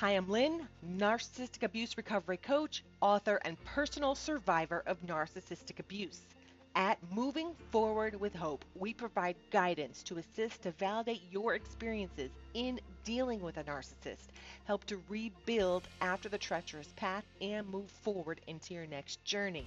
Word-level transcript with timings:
Hi, 0.00 0.12
I'm 0.12 0.28
Lynn, 0.28 0.68
narcissistic 0.96 1.64
abuse 1.64 1.96
recovery 1.96 2.36
coach, 2.36 2.84
author, 3.00 3.40
and 3.44 3.56
personal 3.64 4.14
survivor 4.14 4.84
of 4.86 5.04
narcissistic 5.04 5.80
abuse. 5.80 6.20
At 6.76 6.98
Moving 7.12 7.52
Forward 7.72 8.14
with 8.20 8.32
Hope, 8.32 8.64
we 8.76 8.94
provide 8.94 9.34
guidance 9.50 10.04
to 10.04 10.18
assist 10.18 10.62
to 10.62 10.70
validate 10.70 11.22
your 11.32 11.56
experiences 11.56 12.30
in 12.54 12.78
dealing 13.02 13.40
with 13.40 13.56
a 13.56 13.64
narcissist, 13.64 14.28
help 14.66 14.84
to 14.84 15.02
rebuild 15.08 15.88
after 16.00 16.28
the 16.28 16.38
treacherous 16.38 16.92
path, 16.94 17.24
and 17.40 17.68
move 17.68 17.90
forward 17.90 18.40
into 18.46 18.74
your 18.74 18.86
next 18.86 19.24
journey. 19.24 19.66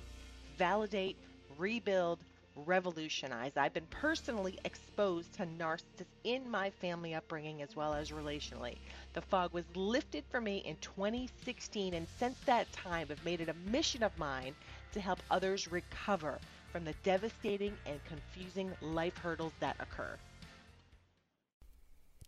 Validate, 0.58 1.18
rebuild, 1.58 2.20
revolutionize. 2.56 3.54
I've 3.56 3.74
been 3.74 3.88
personally 3.90 4.60
exposed 4.66 5.34
to 5.34 5.46
narcissists 5.46 6.06
in 6.24 6.50
my 6.50 6.70
family 6.70 7.14
upbringing 7.14 7.62
as 7.62 7.76
well 7.76 7.94
as 7.94 8.12
relationally. 8.12 8.78
The 9.14 9.22
fog 9.22 9.54
was 9.54 9.66
lifted 9.76 10.24
for 10.30 10.42
me 10.42 10.58
in 10.58 10.76
2016, 10.82 11.94
and 11.94 12.08
since 12.20 12.38
that 12.46 12.72
time, 12.72 13.08
I've 13.10 13.24
made 13.26 13.42
it 13.42 13.50
a 13.50 13.70
mission 13.72 14.04
of 14.04 14.18
mine 14.18 14.56
to 14.94 15.00
help 15.00 15.20
others 15.30 15.72
recover 15.72 16.40
from 16.72 16.86
the 16.86 16.94
devastating 17.04 17.74
and 17.86 18.00
confusing 18.06 18.72
life 18.82 19.18
hurdles 19.18 19.54
that 19.60 19.76
occur. 19.80 20.16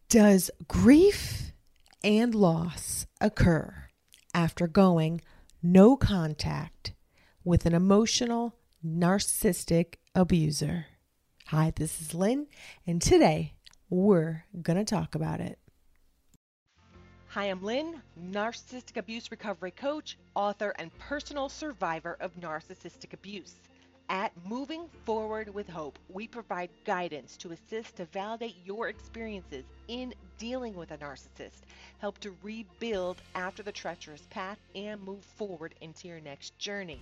Does 0.10 0.52
grief 0.68 1.54
and 2.04 2.36
loss 2.36 3.08
occur 3.22 3.88
after 4.34 4.68
going 4.68 5.22
no 5.62 5.96
contact 5.96 6.94
with 7.44 7.66
an 7.66 7.74
emotional, 7.74 8.56
narcissistic 8.86 9.96
abuser? 10.14 10.88
Hi, 11.48 11.72
this 11.76 12.02
is 12.02 12.14
Lynn, 12.14 12.48
and 12.86 13.02
today 13.02 13.54
we're 13.90 14.44
going 14.62 14.78
to 14.78 14.86
talk 14.86 15.16
about 15.16 15.40
it. 15.40 15.58
Hi, 17.28 17.46
I'm 17.46 17.64
Lynn, 17.64 18.02
narcissistic 18.32 18.98
abuse 18.98 19.32
recovery 19.32 19.72
coach, 19.72 20.18
author, 20.36 20.74
and 20.78 20.96
personal 21.00 21.50
survivor 21.50 22.18
of 22.20 22.36
narcissistic 22.40 23.14
abuse. 23.14 23.56
At 24.10 24.34
Moving 24.46 24.90
Forward 25.06 25.54
with 25.54 25.68
Hope, 25.70 25.98
we 26.10 26.28
provide 26.28 26.70
guidance 26.86 27.38
to 27.38 27.54
assist 27.54 27.96
to 27.96 28.06
validate 28.06 28.58
your 28.66 28.90
experiences 28.90 29.64
in 29.88 30.14
dealing 30.38 30.76
with 30.76 30.92
a 30.92 30.98
narcissist, 30.98 31.62
help 32.00 32.20
to 32.20 32.36
rebuild 32.44 33.22
after 33.34 33.64
the 33.64 33.72
treacherous 33.72 34.28
path, 34.30 34.60
and 34.76 35.02
move 35.02 35.24
forward 35.24 35.74
into 35.80 36.10
your 36.10 36.20
next 36.20 36.58
journey. 36.60 37.02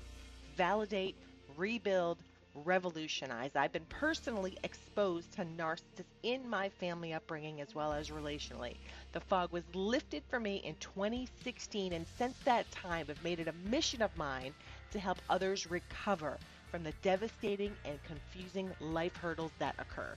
Validate, 0.56 1.16
rebuild, 1.58 2.18
revolutionize. 2.54 3.52
I've 3.56 3.72
been 3.72 3.86
personally 3.90 4.58
exposed 4.64 5.32
to 5.34 5.46
narcissists 5.46 6.04
in 6.24 6.50
my 6.50 6.70
family 6.70 7.14
upbringing 7.14 7.62
as 7.62 7.74
well 7.74 7.94
as 7.94 8.10
relationally. 8.10 8.76
The 9.14 9.22
fog 9.22 9.52
was 9.52 9.64
lifted 9.74 10.24
for 10.30 10.40
me 10.40 10.58
in 10.58 10.76
2016, 10.80 11.94
and 11.94 12.06
since 12.18 12.38
that 12.46 12.70
time, 12.72 13.06
I've 13.10 13.24
made 13.24 13.40
it 13.40 13.48
a 13.48 13.70
mission 13.70 14.02
of 14.02 14.16
mine 14.18 14.54
to 14.92 15.00
help 15.00 15.20
others 15.30 15.70
recover 15.70 16.38
from 16.70 16.84
the 16.84 16.94
devastating 17.02 17.74
and 17.86 18.00
confusing 18.04 18.70
life 18.80 19.16
hurdles 19.16 19.52
that 19.60 19.76
occur. 19.80 20.16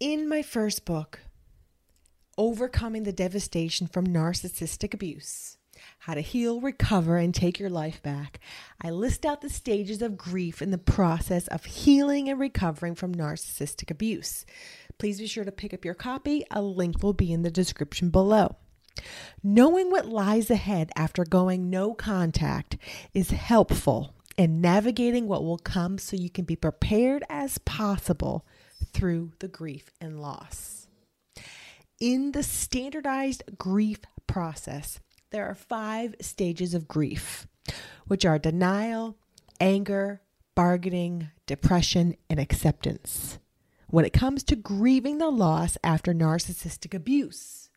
In 0.00 0.28
my 0.28 0.42
first 0.42 0.84
book, 0.84 1.20
Overcoming 2.36 3.02
the 3.02 3.12
Devastation 3.12 3.88
from 3.88 4.06
Narcissistic 4.06 4.94
Abuse, 4.94 5.57
How 6.00 6.14
to 6.14 6.20
Heal, 6.20 6.60
Recover, 6.60 7.16
and 7.16 7.34
Take 7.34 7.58
Your 7.58 7.70
Life 7.70 8.02
Back, 8.02 8.40
I 8.82 8.90
list 8.90 9.26
out 9.26 9.40
the 9.40 9.48
stages 9.48 10.02
of 10.02 10.16
grief 10.16 10.60
in 10.62 10.70
the 10.70 10.78
process 10.78 11.46
of 11.48 11.64
healing 11.64 12.28
and 12.28 12.38
recovering 12.38 12.94
from 12.94 13.14
narcissistic 13.14 13.90
abuse. 13.90 14.44
Please 14.98 15.18
be 15.18 15.26
sure 15.26 15.44
to 15.44 15.52
pick 15.52 15.72
up 15.72 15.84
your 15.84 15.94
copy. 15.94 16.44
A 16.50 16.62
link 16.62 17.02
will 17.02 17.12
be 17.12 17.32
in 17.32 17.42
the 17.42 17.50
description 17.50 18.10
below. 18.10 18.56
Knowing 19.42 19.90
what 19.90 20.06
lies 20.06 20.50
ahead 20.50 20.90
after 20.96 21.24
going 21.24 21.70
no 21.70 21.94
contact 21.94 22.76
is 23.14 23.30
helpful 23.30 24.14
in 24.36 24.60
navigating 24.60 25.26
what 25.26 25.44
will 25.44 25.58
come 25.58 25.98
so 25.98 26.16
you 26.16 26.30
can 26.30 26.44
be 26.44 26.56
prepared 26.56 27.24
as 27.28 27.58
possible 27.58 28.46
through 28.92 29.32
the 29.40 29.48
grief 29.48 29.90
and 30.00 30.20
loss. 30.20 30.86
In 32.00 32.32
the 32.32 32.44
standardized 32.44 33.42
grief 33.58 34.00
process, 34.28 35.00
there 35.30 35.46
are 35.46 35.54
five 35.54 36.14
stages 36.20 36.74
of 36.74 36.88
grief, 36.88 37.46
which 38.06 38.24
are 38.24 38.38
denial, 38.38 39.16
anger, 39.60 40.22
bargaining, 40.54 41.30
depression, 41.46 42.16
and 42.30 42.40
acceptance. 42.40 43.38
When 43.88 44.04
it 44.04 44.12
comes 44.12 44.42
to 44.44 44.56
grieving 44.56 45.18
the 45.18 45.30
loss 45.30 45.76
after 45.84 46.12
narcissistic 46.12 46.94
abuse, 46.94 47.70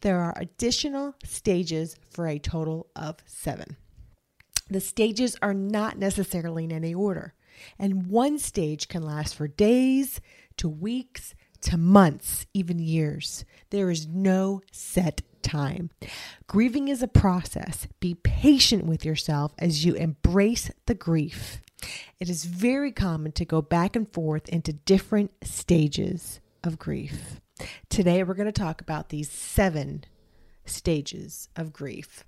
there 0.00 0.20
are 0.20 0.34
additional 0.36 1.14
stages 1.24 1.96
for 2.10 2.26
a 2.26 2.38
total 2.38 2.88
of 2.94 3.16
seven. 3.26 3.76
The 4.68 4.80
stages 4.80 5.36
are 5.42 5.54
not 5.54 5.98
necessarily 5.98 6.64
in 6.64 6.72
any 6.72 6.94
order, 6.94 7.34
and 7.78 8.08
one 8.08 8.38
stage 8.38 8.88
can 8.88 9.02
last 9.02 9.34
for 9.34 9.48
days 9.48 10.20
to 10.56 10.68
weeks 10.68 11.34
to 11.66 11.76
months, 11.76 12.46
even 12.54 12.78
years. 12.78 13.44
There 13.70 13.90
is 13.90 14.06
no 14.06 14.62
set 14.70 15.22
time. 15.42 15.90
Grieving 16.46 16.86
is 16.86 17.02
a 17.02 17.08
process. 17.08 17.88
Be 17.98 18.14
patient 18.14 18.86
with 18.86 19.04
yourself 19.04 19.52
as 19.58 19.84
you 19.84 19.94
embrace 19.94 20.70
the 20.86 20.94
grief. 20.94 21.60
It 22.20 22.30
is 22.30 22.44
very 22.44 22.92
common 22.92 23.32
to 23.32 23.44
go 23.44 23.62
back 23.62 23.96
and 23.96 24.10
forth 24.12 24.48
into 24.48 24.72
different 24.72 25.32
stages 25.42 26.40
of 26.62 26.78
grief. 26.78 27.40
Today, 27.88 28.22
we're 28.22 28.34
going 28.34 28.46
to 28.46 28.52
talk 28.52 28.80
about 28.80 29.08
these 29.08 29.30
seven 29.30 30.04
stages 30.66 31.48
of 31.56 31.72
grief. 31.72 32.24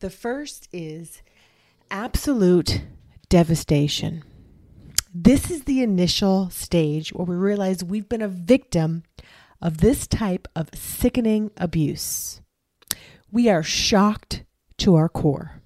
The 0.00 0.10
first 0.10 0.68
is 0.72 1.22
absolute 1.92 2.82
devastation. 3.28 4.24
This 5.18 5.50
is 5.50 5.64
the 5.64 5.80
initial 5.80 6.50
stage 6.50 7.10
where 7.10 7.24
we 7.24 7.36
realize 7.36 7.82
we've 7.82 8.06
been 8.06 8.20
a 8.20 8.28
victim 8.28 9.02
of 9.62 9.78
this 9.78 10.06
type 10.06 10.46
of 10.54 10.68
sickening 10.74 11.50
abuse. 11.56 12.42
We 13.32 13.48
are 13.48 13.62
shocked 13.62 14.44
to 14.76 14.94
our 14.94 15.08
core. 15.08 15.62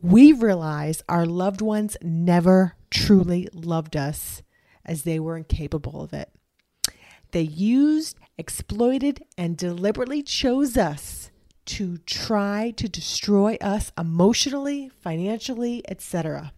We 0.00 0.32
realize 0.32 1.02
our 1.10 1.26
loved 1.26 1.60
ones 1.60 1.98
never 2.00 2.74
truly 2.90 3.50
loved 3.52 3.98
us 3.98 4.42
as 4.82 5.02
they 5.02 5.20
were 5.20 5.36
incapable 5.36 6.00
of 6.00 6.14
it. 6.14 6.30
They 7.32 7.42
used, 7.42 8.16
exploited, 8.38 9.22
and 9.36 9.58
deliberately 9.58 10.22
chose 10.22 10.78
us 10.78 11.30
to 11.66 11.98
try 11.98 12.72
to 12.78 12.88
destroy 12.88 13.58
us 13.60 13.92
emotionally, 13.98 14.90
financially, 15.02 15.82
etc. 15.86 16.54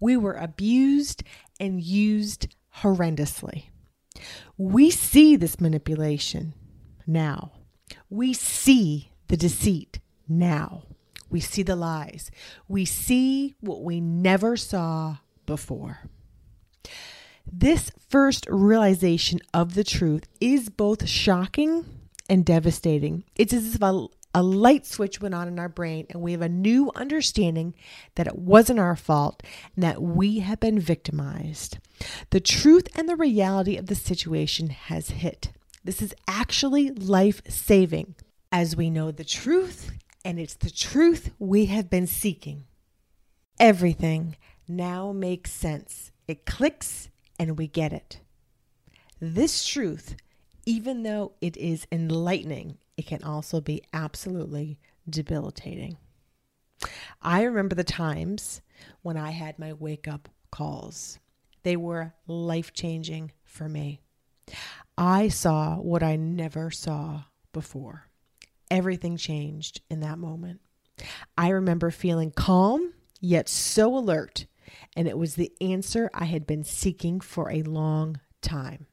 We 0.00 0.16
were 0.16 0.34
abused 0.34 1.22
and 1.60 1.82
used 1.82 2.48
horrendously. 2.78 3.64
We 4.56 4.90
see 4.90 5.36
this 5.36 5.60
manipulation 5.60 6.54
now. 7.06 7.52
We 8.08 8.32
see 8.32 9.10
the 9.28 9.36
deceit 9.36 10.00
now. 10.28 10.84
We 11.30 11.40
see 11.40 11.62
the 11.62 11.76
lies. 11.76 12.30
We 12.68 12.84
see 12.84 13.54
what 13.60 13.82
we 13.82 14.00
never 14.00 14.56
saw 14.56 15.16
before. 15.46 15.98
This 17.50 17.90
first 18.08 18.46
realization 18.48 19.40
of 19.52 19.74
the 19.74 19.84
truth 19.84 20.24
is 20.40 20.68
both 20.70 21.08
shocking 21.08 21.84
and 22.28 22.44
devastating. 22.44 23.24
It's 23.36 23.52
as 23.52 23.74
if 23.74 23.82
a, 23.82 24.06
a 24.34 24.42
light 24.42 24.84
switch 24.84 25.20
went 25.20 25.34
on 25.34 25.48
in 25.48 25.58
our 25.58 25.68
brain 25.68 26.06
and 26.10 26.20
we 26.20 26.32
have 26.32 26.42
a 26.42 26.48
new 26.48 26.90
understanding 26.96 27.74
that 28.16 28.26
it 28.26 28.36
wasn't 28.36 28.80
our 28.80 28.96
fault 28.96 29.42
and 29.74 29.84
that 29.84 30.02
we 30.02 30.40
have 30.40 30.60
been 30.60 30.80
victimized. 30.80 31.78
The 32.30 32.40
truth 32.40 32.88
and 32.96 33.08
the 33.08 33.16
reality 33.16 33.76
of 33.76 33.86
the 33.86 33.94
situation 33.94 34.70
has 34.70 35.10
hit. 35.10 35.52
This 35.84 36.02
is 36.02 36.14
actually 36.26 36.90
life 36.90 37.42
saving 37.48 38.16
as 38.50 38.76
we 38.76 38.90
know 38.90 39.10
the 39.10 39.24
truth, 39.24 39.92
and 40.24 40.38
it's 40.38 40.54
the 40.54 40.70
truth 40.70 41.30
we 41.38 41.66
have 41.66 41.90
been 41.90 42.06
seeking. 42.06 42.64
Everything 43.60 44.36
now 44.66 45.12
makes 45.12 45.52
sense. 45.52 46.10
It 46.26 46.46
clicks 46.46 47.08
and 47.38 47.58
we 47.58 47.66
get 47.66 47.92
it. 47.92 48.20
This 49.20 49.64
truth 49.66 50.16
even 50.66 51.02
though 51.02 51.32
it 51.40 51.56
is 51.56 51.86
enlightening, 51.92 52.78
it 52.96 53.06
can 53.06 53.22
also 53.22 53.60
be 53.60 53.82
absolutely 53.92 54.78
debilitating. 55.08 55.96
I 57.22 57.42
remember 57.42 57.74
the 57.74 57.84
times 57.84 58.60
when 59.02 59.16
I 59.16 59.30
had 59.30 59.58
my 59.58 59.72
wake 59.72 60.06
up 60.06 60.28
calls, 60.50 61.18
they 61.62 61.76
were 61.76 62.14
life 62.26 62.72
changing 62.72 63.32
for 63.44 63.68
me. 63.68 64.00
I 64.96 65.28
saw 65.28 65.76
what 65.76 66.02
I 66.02 66.16
never 66.16 66.70
saw 66.70 67.24
before. 67.52 68.08
Everything 68.70 69.16
changed 69.16 69.80
in 69.90 70.00
that 70.00 70.18
moment. 70.18 70.60
I 71.36 71.48
remember 71.48 71.90
feeling 71.90 72.30
calm, 72.30 72.92
yet 73.20 73.48
so 73.48 73.96
alert, 73.96 74.46
and 74.96 75.08
it 75.08 75.18
was 75.18 75.34
the 75.34 75.52
answer 75.60 76.10
I 76.14 76.26
had 76.26 76.46
been 76.46 76.64
seeking 76.64 77.20
for 77.20 77.50
a 77.50 77.62
long 77.62 78.20
time. 78.42 78.86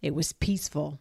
It 0.00 0.14
was 0.14 0.32
peaceful, 0.32 1.00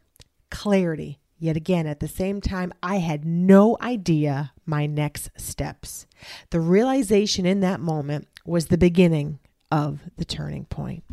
clarity, 0.49 1.19
Yet 1.41 1.57
again, 1.57 1.87
at 1.87 1.99
the 1.99 2.07
same 2.07 2.39
time, 2.39 2.71
I 2.83 2.97
had 2.97 3.25
no 3.25 3.75
idea 3.81 4.51
my 4.63 4.85
next 4.85 5.31
steps. 5.35 6.05
The 6.51 6.59
realization 6.59 7.47
in 7.47 7.61
that 7.61 7.79
moment 7.79 8.27
was 8.45 8.67
the 8.67 8.77
beginning 8.77 9.39
of 9.71 10.01
the 10.17 10.23
turning 10.23 10.65
point. 10.65 11.03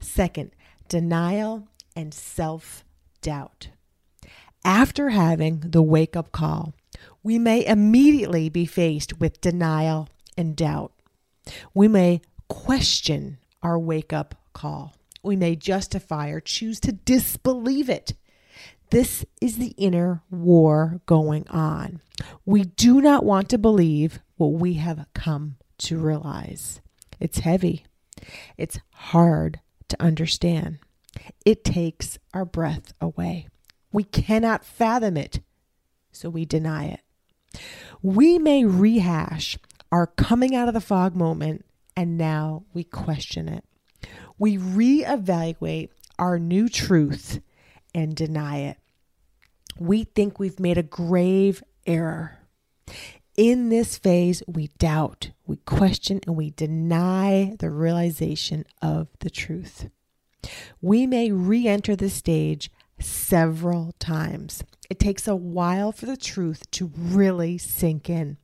Second, 0.00 0.52
denial 0.88 1.68
and 1.94 2.14
self 2.14 2.82
doubt. 3.20 3.68
After 4.64 5.10
having 5.10 5.60
the 5.60 5.82
wake 5.82 6.16
up 6.16 6.32
call, 6.32 6.74
we 7.22 7.38
may 7.38 7.62
immediately 7.66 8.48
be 8.48 8.64
faced 8.64 9.20
with 9.20 9.42
denial 9.42 10.08
and 10.38 10.56
doubt. 10.56 10.94
We 11.74 11.88
may 11.88 12.22
question 12.48 13.36
our 13.62 13.78
wake 13.78 14.14
up 14.14 14.34
call. 14.54 14.94
We 15.22 15.36
may 15.36 15.56
justify 15.56 16.30
or 16.30 16.40
choose 16.40 16.80
to 16.80 16.92
disbelieve 16.92 17.90
it. 17.90 18.14
This 18.90 19.24
is 19.40 19.58
the 19.58 19.74
inner 19.76 20.22
war 20.30 21.00
going 21.06 21.46
on. 21.48 22.00
We 22.44 22.64
do 22.64 23.00
not 23.00 23.24
want 23.24 23.48
to 23.50 23.58
believe 23.58 24.20
what 24.36 24.52
we 24.52 24.74
have 24.74 25.06
come 25.14 25.56
to 25.78 25.98
realize. 25.98 26.80
It's 27.18 27.40
heavy, 27.40 27.84
it's 28.56 28.78
hard 28.92 29.60
to 29.88 30.02
understand. 30.02 30.78
It 31.44 31.64
takes 31.64 32.18
our 32.34 32.44
breath 32.44 32.92
away. 33.00 33.48
We 33.92 34.04
cannot 34.04 34.64
fathom 34.64 35.16
it, 35.16 35.40
so 36.12 36.28
we 36.28 36.44
deny 36.44 36.86
it. 36.86 37.00
We 38.02 38.38
may 38.38 38.64
rehash 38.64 39.58
our 39.90 40.06
coming 40.06 40.54
out 40.54 40.68
of 40.68 40.74
the 40.74 40.80
fog 40.80 41.16
moment, 41.16 41.64
and 41.96 42.18
now 42.18 42.64
we 42.74 42.84
question 42.84 43.48
it. 43.48 43.64
We 44.38 44.58
reevaluate 44.58 45.88
our 46.18 46.38
new 46.38 46.68
truth 46.68 47.40
and 47.96 48.14
deny 48.14 48.58
it. 48.58 48.76
We 49.78 50.04
think 50.04 50.38
we've 50.38 50.60
made 50.60 50.76
a 50.76 50.82
grave 50.82 51.64
error. 51.86 52.38
In 53.36 53.70
this 53.70 53.96
phase, 53.96 54.42
we 54.46 54.68
doubt, 54.78 55.30
we 55.46 55.56
question, 55.56 56.20
and 56.26 56.36
we 56.36 56.50
deny 56.50 57.56
the 57.58 57.70
realization 57.70 58.64
of 58.82 59.08
the 59.20 59.30
truth. 59.30 59.88
We 60.80 61.06
may 61.06 61.32
re 61.32 61.66
enter 61.66 61.96
the 61.96 62.10
stage 62.10 62.70
several 63.00 63.92
times. 63.98 64.62
It 64.88 64.98
takes 64.98 65.26
a 65.26 65.34
while 65.34 65.90
for 65.90 66.06
the 66.06 66.16
truth 66.16 66.70
to 66.72 66.92
really 66.94 67.58
sink 67.58 68.08
in. 68.10 68.36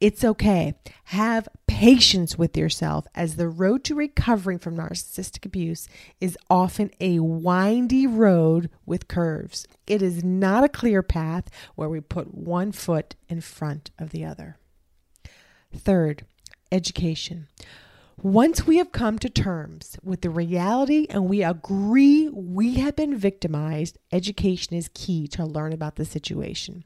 It's 0.00 0.24
okay. 0.24 0.74
Have 1.04 1.48
patience 1.66 2.38
with 2.38 2.56
yourself 2.56 3.06
as 3.14 3.36
the 3.36 3.48
road 3.48 3.84
to 3.84 3.94
recovering 3.94 4.58
from 4.58 4.76
narcissistic 4.76 5.44
abuse 5.44 5.88
is 6.20 6.38
often 6.48 6.90
a 7.00 7.18
windy 7.18 8.06
road 8.06 8.70
with 8.86 9.08
curves. 9.08 9.66
It 9.86 10.02
is 10.02 10.24
not 10.24 10.64
a 10.64 10.68
clear 10.68 11.02
path 11.02 11.44
where 11.74 11.88
we 11.88 12.00
put 12.00 12.34
one 12.34 12.72
foot 12.72 13.14
in 13.28 13.40
front 13.40 13.90
of 13.98 14.10
the 14.10 14.24
other. 14.24 14.58
Third, 15.74 16.24
education. 16.70 17.48
Once 18.22 18.66
we 18.66 18.76
have 18.76 18.92
come 18.92 19.18
to 19.18 19.28
terms 19.28 19.98
with 20.02 20.20
the 20.20 20.30
reality 20.30 21.06
and 21.10 21.28
we 21.28 21.42
agree 21.42 22.28
we 22.28 22.74
have 22.74 22.94
been 22.94 23.16
victimized, 23.16 23.98
education 24.12 24.76
is 24.76 24.90
key 24.94 25.26
to 25.26 25.44
learn 25.44 25.72
about 25.72 25.96
the 25.96 26.04
situation. 26.04 26.84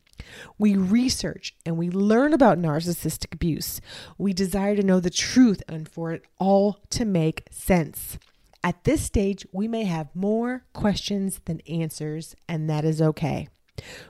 We 0.58 0.76
research 0.76 1.54
and 1.64 1.76
we 1.76 1.90
learn 1.90 2.32
about 2.32 2.58
narcissistic 2.58 3.32
abuse. 3.34 3.80
We 4.18 4.32
desire 4.32 4.76
to 4.76 4.82
know 4.82 5.00
the 5.00 5.10
truth 5.10 5.62
and 5.68 5.88
for 5.88 6.12
it 6.12 6.24
all 6.38 6.80
to 6.90 7.04
make 7.04 7.44
sense. 7.50 8.18
At 8.64 8.84
this 8.84 9.02
stage, 9.02 9.46
we 9.52 9.68
may 9.68 9.84
have 9.84 10.14
more 10.14 10.64
questions 10.72 11.40
than 11.44 11.60
answers, 11.68 12.34
and 12.48 12.68
that 12.68 12.84
is 12.84 13.00
okay. 13.00 13.48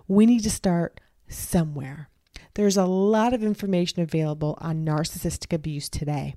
We 0.08 0.24
need 0.24 0.44
to 0.44 0.50
start 0.50 1.00
somewhere. 1.28 2.08
There's 2.54 2.78
a 2.78 2.86
lot 2.86 3.34
of 3.34 3.42
information 3.42 4.00
available 4.00 4.56
on 4.60 4.84
narcissistic 4.84 5.52
abuse 5.52 5.90
today. 5.90 6.36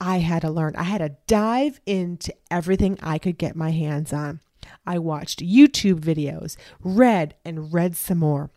I 0.00 0.20
had 0.20 0.42
to 0.42 0.50
learn. 0.50 0.74
I 0.76 0.84
had 0.84 0.98
to 0.98 1.16
dive 1.26 1.78
into 1.84 2.34
everything 2.50 2.98
I 3.02 3.18
could 3.18 3.36
get 3.36 3.54
my 3.54 3.70
hands 3.70 4.12
on. 4.12 4.40
I 4.86 4.98
watched 4.98 5.44
YouTube 5.44 6.00
videos, 6.00 6.56
read, 6.80 7.34
and 7.44 7.72
read 7.72 7.96
some 7.96 8.18
more. 8.18 8.50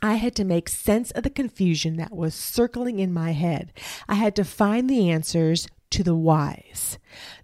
I 0.00 0.14
had 0.14 0.34
to 0.36 0.44
make 0.44 0.68
sense 0.68 1.10
of 1.12 1.24
the 1.24 1.30
confusion 1.30 1.96
that 1.96 2.14
was 2.14 2.34
circling 2.34 3.00
in 3.00 3.12
my 3.12 3.32
head. 3.32 3.72
I 4.08 4.14
had 4.14 4.36
to 4.36 4.44
find 4.44 4.88
the 4.88 5.10
answers 5.10 5.66
to 5.90 6.02
the 6.02 6.14
whys. 6.14 6.98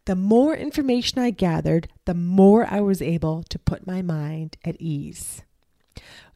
The 0.05 0.15
more 0.15 0.55
information 0.55 1.19
I 1.19 1.31
gathered, 1.31 1.89
the 2.05 2.15
more 2.15 2.67
I 2.71 2.81
was 2.81 3.03
able 3.03 3.43
to 3.45 3.59
put 3.59 3.87
my 3.87 4.03
mind 4.03 4.56
at 4.65 4.77
ease. 4.79 5.43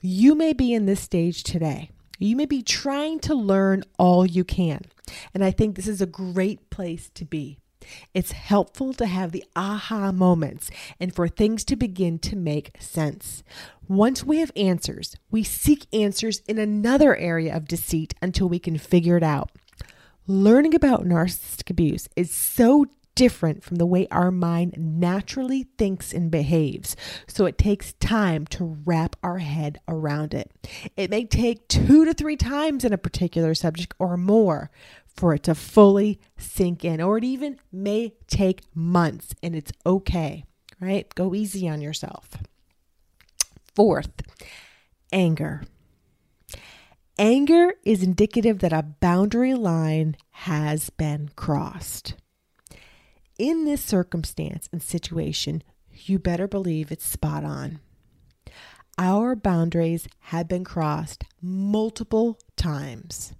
You 0.00 0.34
may 0.34 0.52
be 0.52 0.72
in 0.72 0.86
this 0.86 1.00
stage 1.00 1.42
today. 1.42 1.90
You 2.18 2.34
may 2.34 2.46
be 2.46 2.62
trying 2.62 3.20
to 3.20 3.34
learn 3.34 3.84
all 3.98 4.26
you 4.26 4.44
can. 4.44 4.82
And 5.32 5.44
I 5.44 5.50
think 5.50 5.76
this 5.76 5.88
is 5.88 6.00
a 6.00 6.06
great 6.06 6.70
place 6.70 7.10
to 7.14 7.24
be. 7.24 7.58
It's 8.14 8.32
helpful 8.32 8.92
to 8.94 9.06
have 9.06 9.32
the 9.32 9.44
aha 9.56 10.12
moments 10.12 10.70
and 11.00 11.14
for 11.14 11.28
things 11.28 11.64
to 11.64 11.76
begin 11.76 12.18
to 12.20 12.36
make 12.36 12.76
sense. 12.80 13.42
Once 13.88 14.24
we 14.24 14.38
have 14.38 14.52
answers, 14.56 15.16
we 15.30 15.42
seek 15.42 15.86
answers 15.92 16.40
in 16.48 16.58
another 16.58 17.16
area 17.16 17.56
of 17.56 17.66
deceit 17.66 18.14
until 18.20 18.48
we 18.48 18.58
can 18.58 18.76
figure 18.76 19.16
it 19.16 19.22
out. 19.22 19.50
Learning 20.26 20.74
about 20.74 21.06
narcissistic 21.06 21.70
abuse 21.70 22.08
is 22.14 22.30
so 22.30 22.84
different 23.18 23.64
from 23.64 23.78
the 23.78 23.86
way 23.86 24.06
our 24.12 24.30
mind 24.30 24.74
naturally 24.78 25.64
thinks 25.76 26.12
and 26.12 26.30
behaves. 26.30 26.94
So 27.26 27.46
it 27.46 27.58
takes 27.58 27.94
time 27.94 28.46
to 28.48 28.78
wrap 28.84 29.16
our 29.24 29.38
head 29.38 29.80
around 29.88 30.34
it. 30.34 30.52
It 30.96 31.10
may 31.10 31.24
take 31.24 31.66
two 31.66 32.04
to 32.04 32.14
three 32.14 32.36
times 32.36 32.84
in 32.84 32.92
a 32.92 32.98
particular 32.98 33.56
subject 33.56 33.92
or 33.98 34.16
more 34.16 34.70
for 35.18 35.34
it 35.34 35.42
to 35.42 35.54
fully 35.54 36.20
sink 36.36 36.84
in, 36.84 37.00
or 37.00 37.18
it 37.18 37.24
even 37.24 37.58
may 37.72 38.14
take 38.28 38.60
months, 38.72 39.34
and 39.42 39.56
it's 39.56 39.72
okay, 39.84 40.44
right? 40.80 41.12
Go 41.16 41.34
easy 41.34 41.68
on 41.68 41.80
yourself. 41.80 42.36
Fourth, 43.74 44.22
anger. 45.12 45.64
Anger 47.18 47.74
is 47.84 48.04
indicative 48.04 48.60
that 48.60 48.72
a 48.72 48.84
boundary 49.00 49.54
line 49.54 50.16
has 50.30 50.88
been 50.88 51.30
crossed. 51.34 52.14
In 53.40 53.64
this 53.64 53.82
circumstance 53.82 54.68
and 54.70 54.80
situation, 54.80 55.64
you 55.90 56.20
better 56.20 56.46
believe 56.46 56.92
it's 56.92 57.04
spot 57.04 57.42
on. 57.42 57.80
Our 58.96 59.34
boundaries 59.34 60.06
have 60.20 60.46
been 60.46 60.62
crossed 60.62 61.24
multiple 61.42 62.38
times. 62.56 63.32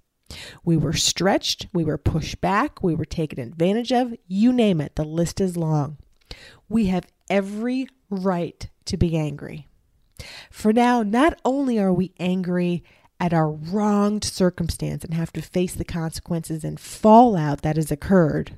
We 0.63 0.77
were 0.77 0.93
stretched, 0.93 1.67
we 1.73 1.83
were 1.83 1.97
pushed 1.97 2.41
back, 2.41 2.83
we 2.83 2.95
were 2.95 3.05
taken 3.05 3.39
advantage 3.39 3.91
of, 3.91 4.13
you 4.27 4.53
name 4.53 4.81
it, 4.81 4.95
the 4.95 5.03
list 5.03 5.41
is 5.41 5.57
long. 5.57 5.97
We 6.67 6.87
have 6.87 7.07
every 7.29 7.87
right 8.09 8.67
to 8.85 8.97
be 8.97 9.17
angry. 9.17 9.67
For 10.51 10.73
now, 10.73 11.03
not 11.03 11.39
only 11.45 11.79
are 11.79 11.93
we 11.93 12.13
angry 12.19 12.83
at 13.19 13.33
our 13.33 13.51
wronged 13.51 14.23
circumstance 14.23 15.03
and 15.03 15.13
have 15.13 15.33
to 15.33 15.41
face 15.41 15.73
the 15.73 15.85
consequences 15.85 16.63
and 16.63 16.79
fallout 16.79 17.61
that 17.61 17.75
has 17.75 17.91
occurred, 17.91 18.55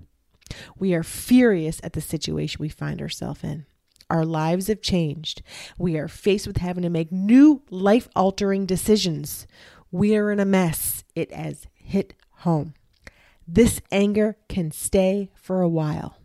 we 0.77 0.93
are 0.93 1.03
furious 1.03 1.79
at 1.83 1.93
the 1.93 2.01
situation 2.01 2.57
we 2.59 2.69
find 2.69 3.01
ourselves 3.01 3.43
in. 3.43 3.65
Our 4.09 4.25
lives 4.25 4.67
have 4.67 4.81
changed. 4.81 5.41
We 5.77 5.97
are 5.97 6.09
faced 6.09 6.45
with 6.45 6.57
having 6.57 6.83
to 6.83 6.89
make 6.89 7.11
new 7.11 7.63
life 7.69 8.09
altering 8.13 8.65
decisions. 8.65 9.47
We 9.91 10.15
are 10.15 10.31
in 10.31 10.39
a 10.39 10.45
mess. 10.45 11.03
It 11.15 11.33
has 11.33 11.67
hit 11.73 12.13
home. 12.39 12.73
This 13.45 13.81
anger 13.91 14.37
can 14.47 14.71
stay 14.71 15.29
for 15.35 15.61
a 15.61 15.69
while. 15.69 16.17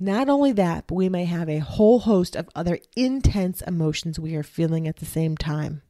Not 0.00 0.28
only 0.28 0.52
that, 0.52 0.86
but 0.86 0.96
we 0.96 1.08
may 1.08 1.24
have 1.24 1.48
a 1.48 1.60
whole 1.60 2.00
host 2.00 2.36
of 2.36 2.48
other 2.54 2.78
intense 2.96 3.62
emotions 3.62 4.18
we 4.18 4.34
are 4.34 4.42
feeling 4.42 4.86
at 4.86 4.96
the 4.96 5.06
same 5.06 5.36
time 5.36 5.82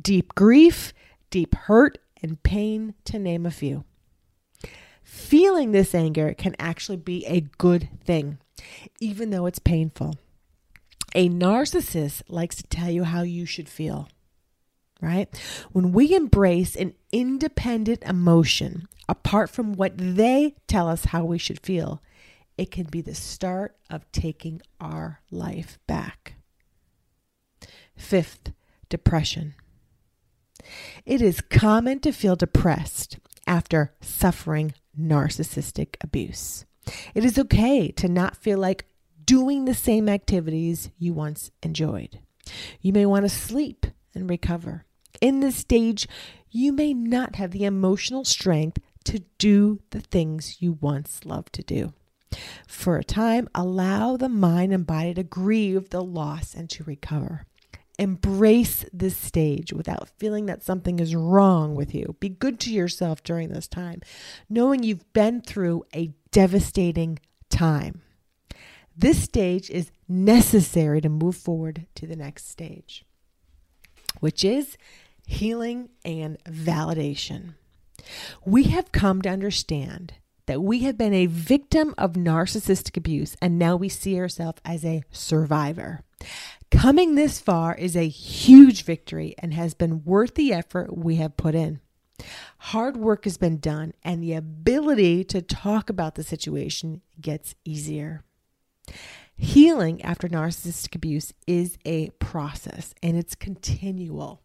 deep 0.00 0.34
grief, 0.34 0.92
deep 1.30 1.54
hurt, 1.54 1.98
and 2.22 2.42
pain, 2.42 2.94
to 3.04 3.18
name 3.18 3.46
a 3.46 3.50
few. 3.50 3.84
Feeling 5.02 5.72
this 5.72 5.94
anger 5.94 6.34
can 6.34 6.54
actually 6.58 6.96
be 6.96 7.24
a 7.26 7.42
good 7.58 7.88
thing, 8.04 8.38
even 9.00 9.30
though 9.30 9.46
it's 9.46 9.58
painful. 9.58 10.14
A 11.14 11.28
narcissist 11.28 12.22
likes 12.28 12.56
to 12.56 12.62
tell 12.64 12.90
you 12.90 13.04
how 13.04 13.22
you 13.22 13.46
should 13.46 13.68
feel 13.68 14.08
right? 15.00 15.28
When 15.72 15.92
we 15.92 16.14
embrace 16.14 16.76
an 16.76 16.94
independent 17.12 18.02
emotion 18.04 18.88
apart 19.08 19.50
from 19.50 19.74
what 19.74 19.92
they 19.96 20.56
tell 20.66 20.88
us 20.88 21.06
how 21.06 21.24
we 21.24 21.38
should 21.38 21.60
feel, 21.60 22.02
it 22.56 22.70
can 22.70 22.84
be 22.84 23.00
the 23.00 23.14
start 23.14 23.76
of 23.90 24.10
taking 24.12 24.62
our 24.80 25.20
life 25.30 25.78
back. 25.86 26.34
Fifth, 27.96 28.52
depression. 28.88 29.54
It 31.04 31.22
is 31.22 31.40
common 31.40 32.00
to 32.00 32.12
feel 32.12 32.36
depressed 32.36 33.18
after 33.46 33.94
suffering 34.00 34.74
narcissistic 34.98 35.96
abuse. 36.00 36.64
It 37.14 37.24
is 37.24 37.38
okay 37.38 37.90
to 37.92 38.08
not 38.08 38.36
feel 38.36 38.58
like 38.58 38.86
doing 39.24 39.64
the 39.64 39.74
same 39.74 40.08
activities 40.08 40.90
you 40.98 41.12
once 41.12 41.50
enjoyed. 41.62 42.20
You 42.80 42.92
may 42.92 43.06
want 43.06 43.24
to 43.24 43.28
sleep 43.28 43.86
and 44.14 44.30
recover. 44.30 44.85
In 45.20 45.40
this 45.40 45.56
stage, 45.56 46.06
you 46.50 46.72
may 46.72 46.94
not 46.94 47.36
have 47.36 47.50
the 47.50 47.64
emotional 47.64 48.24
strength 48.24 48.78
to 49.04 49.20
do 49.38 49.80
the 49.90 50.00
things 50.00 50.56
you 50.60 50.78
once 50.80 51.24
loved 51.24 51.52
to 51.54 51.62
do. 51.62 51.92
For 52.66 52.96
a 52.96 53.04
time, 53.04 53.48
allow 53.54 54.16
the 54.16 54.28
mind 54.28 54.72
and 54.72 54.86
body 54.86 55.14
to 55.14 55.22
grieve 55.22 55.90
the 55.90 56.02
loss 56.02 56.54
and 56.54 56.68
to 56.70 56.84
recover. 56.84 57.46
Embrace 57.98 58.84
this 58.92 59.16
stage 59.16 59.72
without 59.72 60.10
feeling 60.18 60.46
that 60.46 60.62
something 60.62 60.98
is 60.98 61.14
wrong 61.14 61.74
with 61.74 61.94
you. 61.94 62.16
Be 62.20 62.28
good 62.28 62.60
to 62.60 62.72
yourself 62.72 63.22
during 63.22 63.48
this 63.48 63.66
time, 63.66 64.02
knowing 64.50 64.82
you've 64.82 65.10
been 65.14 65.40
through 65.40 65.84
a 65.94 66.12
devastating 66.30 67.18
time. 67.48 68.02
This 68.94 69.22
stage 69.22 69.70
is 69.70 69.90
necessary 70.08 71.00
to 71.00 71.08
move 71.08 71.36
forward 71.36 71.86
to 71.94 72.06
the 72.06 72.16
next 72.16 72.50
stage, 72.50 73.04
which 74.20 74.44
is 74.44 74.76
healing 75.26 75.90
and 76.04 76.42
validation. 76.44 77.54
We 78.44 78.64
have 78.64 78.92
come 78.92 79.20
to 79.22 79.28
understand 79.28 80.14
that 80.46 80.62
we 80.62 80.80
have 80.80 80.96
been 80.96 81.12
a 81.12 81.26
victim 81.26 81.94
of 81.98 82.12
narcissistic 82.12 82.96
abuse 82.96 83.36
and 83.42 83.58
now 83.58 83.76
we 83.76 83.88
see 83.88 84.18
ourselves 84.18 84.60
as 84.64 84.84
a 84.84 85.02
survivor. 85.10 86.02
Coming 86.70 87.14
this 87.14 87.40
far 87.40 87.74
is 87.74 87.96
a 87.96 88.08
huge 88.08 88.84
victory 88.84 89.34
and 89.38 89.52
has 89.52 89.74
been 89.74 90.04
worth 90.04 90.34
the 90.34 90.52
effort 90.52 90.96
we 90.96 91.16
have 91.16 91.36
put 91.36 91.54
in. 91.54 91.80
Hard 92.58 92.96
work 92.96 93.24
has 93.24 93.36
been 93.36 93.58
done, 93.58 93.92
and 94.02 94.22
the 94.22 94.32
ability 94.32 95.22
to 95.24 95.42
talk 95.42 95.90
about 95.90 96.14
the 96.14 96.22
situation 96.22 97.02
gets 97.20 97.54
easier. 97.64 98.24
Healing 99.36 100.00
after 100.02 100.28
narcissistic 100.28 100.94
abuse 100.94 101.34
is 101.46 101.76
a 101.84 102.08
process 102.18 102.94
and 103.02 103.16
it's 103.18 103.34
continual. 103.34 104.40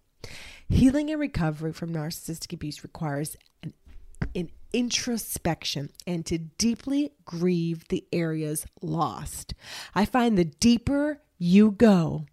Healing 0.71 1.11
and 1.11 1.19
recovery 1.19 1.73
from 1.73 1.93
narcissistic 1.93 2.53
abuse 2.53 2.81
requires 2.83 3.35
an, 3.61 3.73
an 4.33 4.49
introspection 4.73 5.89
and 6.07 6.25
to 6.25 6.37
deeply 6.37 7.11
grieve 7.25 7.87
the 7.89 8.05
areas 8.11 8.65
lost. 8.81 9.53
I 9.93 10.05
find 10.05 10.37
the 10.37 10.45
deeper 10.45 11.21
you 11.37 11.71
go, 11.71 12.25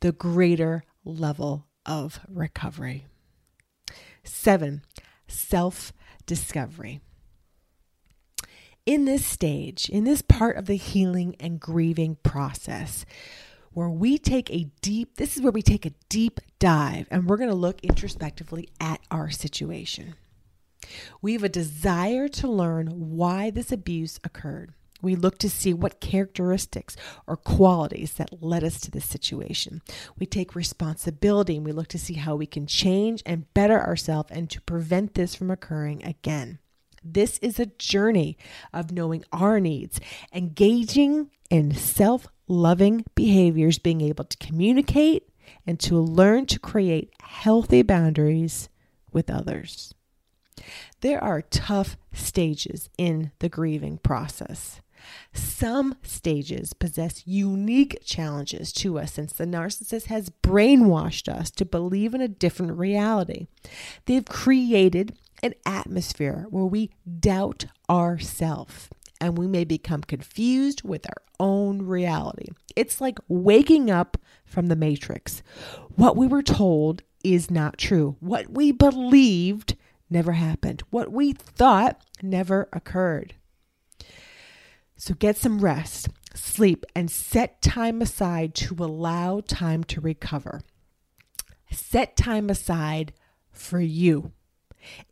the 0.00 0.12
greater 0.12 0.84
level 1.04 1.66
of 1.84 2.18
recovery. 2.28 3.06
Seven, 4.24 4.82
self 5.28 5.92
discovery. 6.26 7.00
In 8.86 9.04
this 9.04 9.24
stage, 9.24 9.88
in 9.88 10.04
this 10.04 10.22
part 10.22 10.56
of 10.56 10.66
the 10.66 10.76
healing 10.76 11.36
and 11.38 11.60
grieving 11.60 12.16
process, 12.24 13.04
where 13.74 13.88
we 13.88 14.18
take 14.18 14.50
a 14.50 14.70
deep, 14.80 15.16
this 15.16 15.36
is 15.36 15.42
where 15.42 15.52
we 15.52 15.62
take 15.62 15.86
a 15.86 15.94
deep 16.08 16.40
dive 16.58 17.06
and 17.10 17.26
we're 17.26 17.36
going 17.36 17.48
to 17.48 17.54
look 17.54 17.82
introspectively 17.82 18.68
at 18.80 19.00
our 19.10 19.30
situation. 19.30 20.14
We 21.20 21.32
have 21.34 21.44
a 21.44 21.48
desire 21.48 22.28
to 22.28 22.48
learn 22.48 22.88
why 23.16 23.50
this 23.50 23.72
abuse 23.72 24.18
occurred. 24.24 24.74
We 25.00 25.16
look 25.16 25.38
to 25.38 25.50
see 25.50 25.74
what 25.74 26.00
characteristics 26.00 26.96
or 27.26 27.36
qualities 27.36 28.14
that 28.14 28.42
led 28.42 28.62
us 28.62 28.80
to 28.82 28.90
this 28.90 29.04
situation. 29.04 29.82
We 30.16 30.26
take 30.26 30.54
responsibility 30.54 31.56
and 31.56 31.66
we 31.66 31.72
look 31.72 31.88
to 31.88 31.98
see 31.98 32.14
how 32.14 32.36
we 32.36 32.46
can 32.46 32.66
change 32.66 33.22
and 33.26 33.52
better 33.52 33.80
ourselves 33.80 34.30
and 34.30 34.48
to 34.50 34.60
prevent 34.60 35.14
this 35.14 35.34
from 35.34 35.50
occurring 35.50 36.04
again. 36.04 36.60
This 37.04 37.38
is 37.38 37.58
a 37.58 37.66
journey 37.66 38.38
of 38.72 38.92
knowing 38.92 39.24
our 39.32 39.58
needs, 39.58 39.98
engaging 40.32 41.30
in 41.52 41.74
self 41.74 42.26
loving 42.48 43.04
behaviors, 43.14 43.78
being 43.78 44.00
able 44.00 44.24
to 44.24 44.36
communicate, 44.38 45.28
and 45.66 45.78
to 45.78 45.98
learn 46.00 46.46
to 46.46 46.58
create 46.58 47.12
healthy 47.20 47.82
boundaries 47.82 48.70
with 49.12 49.28
others. 49.28 49.92
There 51.02 51.22
are 51.22 51.42
tough 51.42 51.98
stages 52.14 52.88
in 52.96 53.32
the 53.40 53.50
grieving 53.50 53.98
process. 53.98 54.80
Some 55.34 55.96
stages 56.02 56.72
possess 56.72 57.26
unique 57.26 57.98
challenges 58.02 58.72
to 58.74 58.98
us 58.98 59.12
since 59.12 59.34
the 59.34 59.44
narcissist 59.44 60.06
has 60.06 60.30
brainwashed 60.30 61.28
us 61.28 61.50
to 61.50 61.66
believe 61.66 62.14
in 62.14 62.22
a 62.22 62.28
different 62.28 62.78
reality. 62.78 63.48
They've 64.06 64.24
created 64.24 65.18
an 65.42 65.52
atmosphere 65.66 66.46
where 66.48 66.64
we 66.64 66.92
doubt 67.20 67.66
ourselves 67.90 68.88
and 69.22 69.38
we 69.38 69.46
may 69.46 69.62
become 69.62 70.00
confused 70.00 70.82
with 70.82 71.06
our 71.06 71.22
own 71.38 71.82
reality. 71.82 72.48
It's 72.74 73.00
like 73.00 73.20
waking 73.28 73.88
up 73.88 74.18
from 74.44 74.66
the 74.66 74.74
matrix. 74.74 75.44
What 75.94 76.16
we 76.16 76.26
were 76.26 76.42
told 76.42 77.02
is 77.22 77.48
not 77.48 77.78
true. 77.78 78.16
What 78.18 78.50
we 78.50 78.72
believed 78.72 79.76
never 80.10 80.32
happened. 80.32 80.82
What 80.90 81.12
we 81.12 81.32
thought 81.32 82.02
never 82.20 82.68
occurred. 82.72 83.34
So 84.96 85.14
get 85.14 85.36
some 85.36 85.60
rest, 85.60 86.08
sleep, 86.34 86.84
and 86.96 87.08
set 87.08 87.62
time 87.62 88.02
aside 88.02 88.56
to 88.56 88.74
allow 88.74 89.40
time 89.40 89.84
to 89.84 90.00
recover. 90.00 90.62
Set 91.70 92.16
time 92.16 92.50
aside 92.50 93.12
for 93.52 93.80
you. 93.80 94.32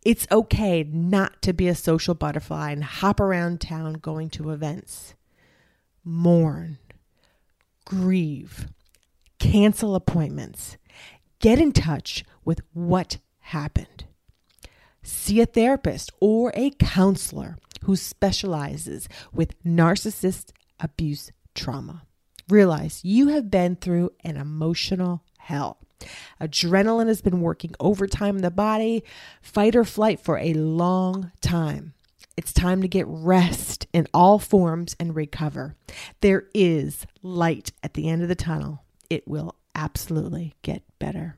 It's 0.04 0.26
okay 0.30 0.82
not 0.84 1.42
to 1.42 1.52
be 1.52 1.68
a 1.68 1.74
social 1.74 2.14
butterfly 2.14 2.72
and 2.72 2.84
hop 2.84 3.20
around 3.20 3.60
town 3.60 3.94
going 3.94 4.30
to 4.30 4.50
events. 4.50 5.14
Mourn, 6.04 6.78
grieve, 7.84 8.66
cancel 9.38 9.94
appointments, 9.94 10.76
get 11.38 11.58
in 11.58 11.72
touch 11.72 12.24
with 12.44 12.60
what 12.72 13.18
happened. 13.38 14.04
See 15.02 15.40
a 15.40 15.46
therapist 15.46 16.12
or 16.20 16.52
a 16.54 16.70
counselor 16.70 17.56
who 17.84 17.96
specializes 17.96 19.08
with 19.32 19.62
narcissist 19.64 20.52
abuse 20.78 21.32
trauma. 21.54 22.02
Realize 22.48 23.00
you 23.04 23.28
have 23.28 23.50
been 23.50 23.76
through 23.76 24.10
an 24.24 24.36
emotional 24.36 25.22
hell. 25.38 25.78
Adrenaline 26.40 27.08
has 27.08 27.22
been 27.22 27.40
working 27.40 27.74
overtime 27.80 28.36
in 28.36 28.42
the 28.42 28.50
body, 28.50 29.02
fight 29.42 29.76
or 29.76 29.84
flight 29.84 30.20
for 30.20 30.38
a 30.38 30.54
long 30.54 31.32
time. 31.40 31.94
It's 32.36 32.52
time 32.52 32.82
to 32.82 32.88
get 32.88 33.06
rest 33.06 33.86
in 33.92 34.06
all 34.14 34.38
forms 34.38 34.96
and 34.98 35.14
recover. 35.14 35.76
There 36.20 36.44
is 36.54 37.06
light 37.22 37.72
at 37.82 37.94
the 37.94 38.08
end 38.08 38.22
of 38.22 38.28
the 38.28 38.34
tunnel. 38.34 38.84
It 39.10 39.28
will 39.28 39.56
absolutely 39.74 40.54
get 40.62 40.82
better. 40.98 41.36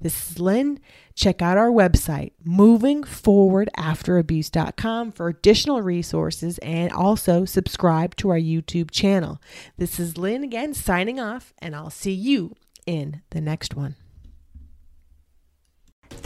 This 0.00 0.30
is 0.30 0.38
Lynn. 0.38 0.78
Check 1.14 1.40
out 1.40 1.56
our 1.56 1.70
website, 1.70 2.32
movingforwardafterabuse.com, 2.46 5.12
for 5.12 5.28
additional 5.28 5.80
resources 5.80 6.58
and 6.58 6.92
also 6.92 7.46
subscribe 7.46 8.14
to 8.16 8.28
our 8.28 8.38
YouTube 8.38 8.90
channel. 8.90 9.40
This 9.78 9.98
is 9.98 10.18
Lynn 10.18 10.44
again 10.44 10.74
signing 10.74 11.18
off, 11.18 11.54
and 11.58 11.74
I'll 11.74 11.88
see 11.88 12.12
you 12.12 12.54
in 12.86 13.22
the 13.30 13.40
next 13.40 13.76
one. 13.76 13.96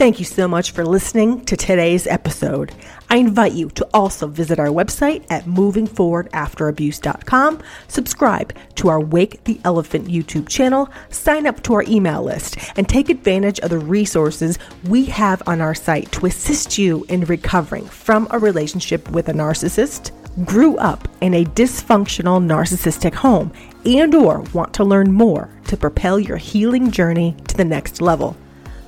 Thank 0.01 0.17
you 0.19 0.25
so 0.25 0.47
much 0.47 0.71
for 0.71 0.85
listening 0.85 1.45
to 1.45 1.55
today's 1.55 2.07
episode. 2.07 2.73
I 3.09 3.17
invite 3.17 3.51
you 3.51 3.69
to 3.71 3.87
also 3.93 4.25
visit 4.25 4.57
our 4.57 4.69
website 4.69 5.23
at 5.29 5.43
movingforwardafterabuse.com, 5.45 7.59
subscribe 7.87 8.55
to 8.75 8.89
our 8.89 8.99
Wake 8.99 9.43
the 9.43 9.59
Elephant 9.63 10.07
YouTube 10.07 10.49
channel, 10.49 10.89
sign 11.09 11.45
up 11.45 11.61
to 11.63 11.73
our 11.75 11.83
email 11.83 12.23
list, 12.23 12.57
and 12.77 12.89
take 12.89 13.09
advantage 13.09 13.59
of 13.59 13.69
the 13.69 13.77
resources 13.77 14.57
we 14.87 15.05
have 15.05 15.43
on 15.45 15.61
our 15.61 15.75
site 15.75 16.11
to 16.13 16.25
assist 16.25 16.79
you 16.79 17.05
in 17.09 17.25
recovering 17.25 17.85
from 17.85 18.27
a 18.31 18.39
relationship 18.39 19.07
with 19.11 19.29
a 19.29 19.33
narcissist, 19.33 20.09
grew 20.45 20.77
up 20.77 21.07
in 21.21 21.33
a 21.33 21.45
dysfunctional 21.45 22.43
narcissistic 22.43 23.13
home, 23.13 23.51
and 23.85 24.13
or 24.13 24.41
want 24.53 24.73
to 24.75 24.83
learn 24.83 25.11
more 25.11 25.49
to 25.67 25.77
propel 25.77 26.19
your 26.19 26.37
healing 26.37 26.91
journey 26.91 27.35
to 27.47 27.57
the 27.57 27.65
next 27.65 28.01
level. 28.01 28.35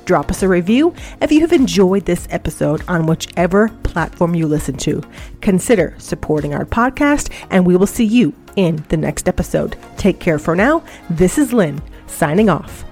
Drop 0.05 0.29
us 0.29 0.43
a 0.43 0.47
review 0.47 0.93
if 1.21 1.31
you 1.31 1.41
have 1.41 1.53
enjoyed 1.53 2.05
this 2.05 2.27
episode 2.29 2.83
on 2.87 3.05
whichever 3.05 3.69
platform 3.83 4.35
you 4.35 4.47
listen 4.47 4.75
to. 4.77 5.01
Consider 5.41 5.95
supporting 5.97 6.53
our 6.53 6.65
podcast, 6.65 7.31
and 7.49 7.65
we 7.65 7.77
will 7.77 7.87
see 7.87 8.05
you 8.05 8.33
in 8.55 8.83
the 8.89 8.97
next 8.97 9.27
episode. 9.27 9.77
Take 9.97 10.19
care 10.19 10.39
for 10.39 10.55
now. 10.55 10.83
This 11.09 11.37
is 11.37 11.53
Lynn 11.53 11.81
signing 12.07 12.49
off. 12.49 12.83